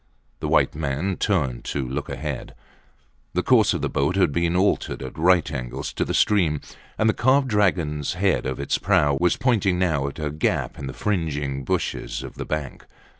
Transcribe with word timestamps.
The 0.39 0.47
white 0.47 0.73
man 0.73 1.15
turned 1.17 1.63
to 1.65 1.87
look 1.87 2.09
ahead. 2.09 2.55
The 3.35 3.43
course 3.43 3.75
of 3.75 3.83
the 3.83 3.87
boat 3.87 4.15
had 4.15 4.31
been 4.31 4.55
altered 4.55 5.03
at 5.03 5.15
right 5.15 5.51
angles 5.51 5.93
to 5.93 6.03
the 6.03 6.15
stream, 6.15 6.59
and 6.97 7.07
the 7.07 7.13
carved 7.13 7.49
dragon 7.49 8.01
head 8.01 8.47
of 8.47 8.59
its 8.59 8.79
prow 8.79 9.15
was 9.21 9.37
pointing 9.37 9.77
now 9.77 10.07
at 10.07 10.17
a 10.17 10.31
gap 10.31 10.79
in 10.79 10.87
the 10.87 10.93
fringing 10.93 11.63
bushes 11.63 12.23
of 12.23 12.33
the 12.33 12.45
bank. 12.45 12.87